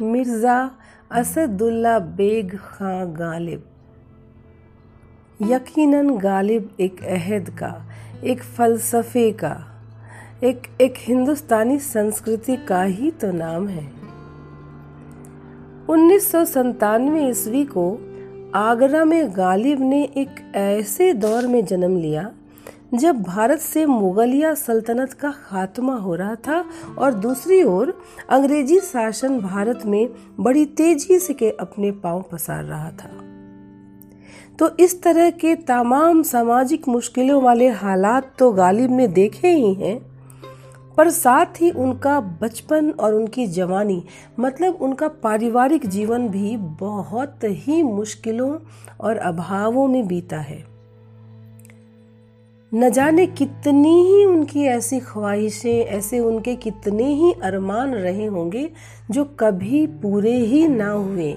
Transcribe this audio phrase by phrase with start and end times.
[0.00, 0.70] मिर्ज़ा
[1.10, 3.62] असदुल्ला बेग खां गालिब।
[5.40, 7.86] यकीनन गालिब एक अहद का,
[8.24, 9.66] एक फ़लसफ़े का,
[10.44, 13.84] एक एक हिंदुस्तानी संस्कृति का ही तो नाम है।
[15.88, 16.44] उन्नीस सौ
[17.28, 18.00] ईस्वी को
[18.54, 22.30] आगरा में गालिब ने एक ऐसे दौर में जन्म लिया
[22.94, 26.64] जब भारत से मुगलिया सल्तनत का खात्मा हो रहा था
[26.98, 30.08] और दूसरी ओर अंग्रेज़ी शासन भारत में
[30.40, 33.10] बड़ी तेज़ी से के अपने पाँव पसार रहा था।
[34.58, 39.98] तो इस तरह के तमाम सामाजिक मुश्किलों वाले हालात तो गालिब ने देखे ही हैं,
[40.96, 44.02] पर साथ ही उनका बचपन और उनकी जवानी
[44.40, 48.56] मतलब उनका पारिवारिक जीवन भी बहुत ही मुश्किलों
[49.00, 50.71] और अभावों में बीता है।
[52.74, 58.70] न जाने कितनी ही उनकी ऐसी ख्वाहिशें, ऐसे उनके कितने ही अरमान रहे होंगे
[59.10, 61.32] जो कभी पूरे ही ना हुए।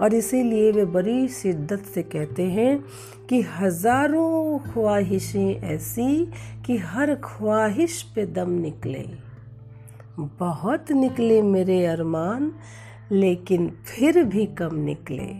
[0.00, 2.84] और इसीलिए वे बड़ी शिद्दत से कहते हैं
[3.28, 6.26] कि हज़ारों ख्वाहिशें ऐसी
[6.66, 9.04] कि हर ख्वाहिश पे दम निकले।
[10.18, 12.52] बहुत निकले मेरे अरमान,
[13.12, 15.32] लेकिन फिर भी कम निकले।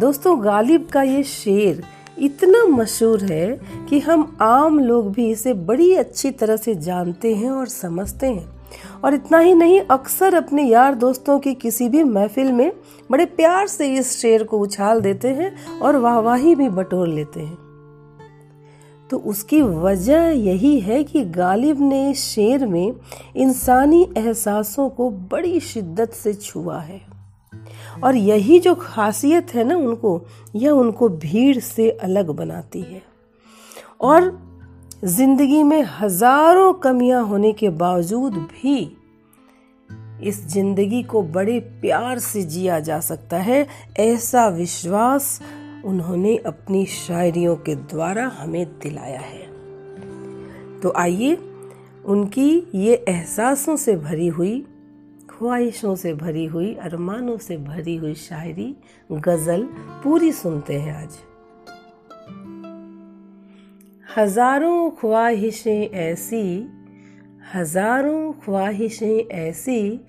[0.00, 1.84] दोस्तों, गालिब का ये शेर
[2.20, 7.50] इतना मशहूर है कि हम आम लोग भी इसे बड़ी अच्छी तरह से जानते हैं
[7.50, 8.58] और समझते हैं।
[9.04, 12.72] और इतना ही नहीं, अक्सर अपने यार दोस्तों की किसी भी महफिल में
[13.10, 17.58] बड़े प्यार से इस शेर को उछाल देते हैं और वाहवाही भी बटोर लेते हैं।
[19.10, 22.92] तो उसकी वजह यही है कि गालिब ने शेर में
[23.36, 27.17] इंसानी एहसासों को बड़ी शिद्दत से छुआ है।
[28.04, 30.20] और यही जो खासियत है ना उनको,
[30.56, 33.02] यह उनको भीड़ से अलग बनाती है।
[34.00, 34.36] और
[35.04, 38.78] ज़िंदगी में हज़ारों कमियाँ होने के बावजूद भी
[40.22, 43.66] इस ज़िंदगी को बड़े प्यार से जिया जा सकता है,
[43.98, 45.40] ऐसा विश्वास
[45.84, 49.46] उन्होंने अपनी शायरियों के द्वारा हमें दिलाया है।
[50.80, 51.34] तो आइए
[52.04, 54.66] उनकी ये एहसासों से भरी हुई
[55.38, 58.76] ख्वाहिशों से भरी हुई, अरमानों से भरी हुई शायरी,
[59.12, 59.62] गज़ल
[60.04, 61.18] पूरी सुनते हैं आज।
[64.16, 66.68] हज़ारों ख्वाहिशें ऐसी,
[67.54, 70.00] हज़ारों ख्वाहिशें ऐसी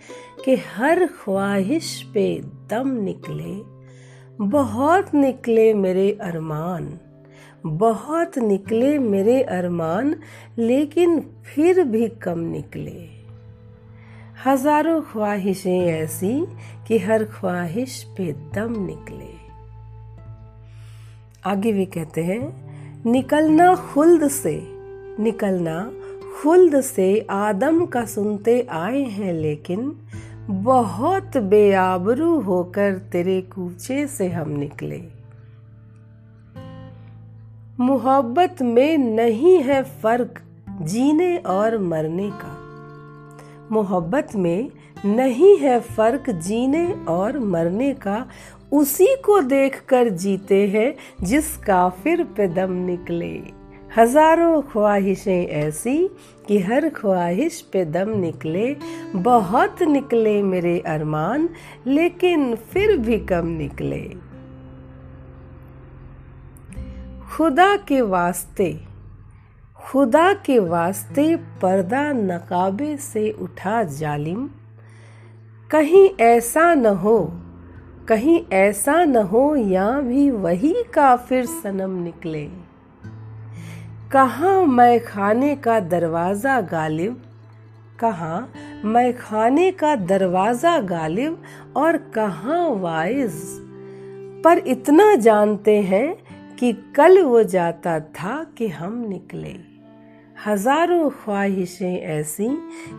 [0.46, 3.54] कि हर ख्वाहिश पे दम निकले।
[4.46, 7.00] बहुत निकले मेरे अरमान,
[7.66, 10.16] बहुत निकले मेरे अरमान,
[10.58, 13.19] लेकिन फिर भी कम निकले।
[14.46, 16.48] हज़ारों ख्वाहिशें ऐसी
[16.88, 19.28] कि हर ख्वाहिश पे दम निकले।
[21.46, 22.42] आगे भी कहते हैं,
[23.06, 24.64] निकलना खुल्द से,
[25.24, 25.92] निकलना
[26.42, 30.02] खुल्द से आदम का सुनते आए हैं लेकिन
[30.50, 35.02] बहुत बेआबरू होकर तेरे कूचे से हम निकले।
[37.80, 40.42] मोहब्बत में नहीं है फ़र्क
[40.82, 42.59] जीने और मरने का।
[43.72, 44.70] मोहब्बत में
[45.06, 48.26] नहीं है फ़र्क जीने और मरने का।
[48.72, 50.94] उसी को देखकर जीते हैं
[51.26, 53.42] जिस काफिर पे दम निकले।
[53.98, 55.98] हज़ारों ख्वाहिशें ऐसी
[56.48, 58.76] कि हर ख्वाहिश पे दम निकले।
[59.16, 61.50] बहुत निकले मेरे अरमान,
[61.88, 64.02] लेकिन फिर भी कम निकले।
[67.32, 68.89] खुदा के वास्ते
[69.80, 74.50] खुदा के वास्ते पर्दा नकाबे से उठा जालिम।
[75.70, 77.18] कहीं ऐसा न हो,
[78.08, 82.44] कहीं ऐसा न हो या भी वही काफिर सनम निकले।
[84.12, 87.22] कहाँ मैं खाने का दरवाज़ा गालिब,
[88.00, 88.52] कहाँ
[88.86, 91.42] मैं खाने का दरवाज़ा गालिब
[91.78, 93.42] और कहाँ वाइज।
[94.44, 96.29] पर इतना जानते हैं
[96.60, 99.56] कि कल वो जाता था कि हम निकले।
[100.46, 102.48] हज़ारों ख्वाहिशें ऐसी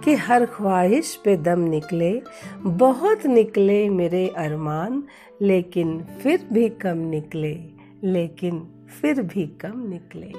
[0.04, 2.22] कि हर ख्वाहिश पे दम निकले।
[2.66, 5.02] बहुत निकले मेरे अरमान,
[5.42, 7.54] लेकिन फिर भी कम निकले,
[8.04, 8.68] लेकिन
[9.00, 10.32] फिर भी कम निकले।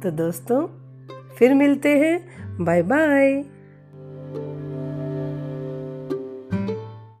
[0.00, 0.66] तो दोस्तों,
[1.36, 3.44] फिर मिलते हैं। Bye bye